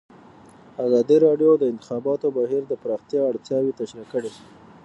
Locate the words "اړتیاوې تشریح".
3.31-4.07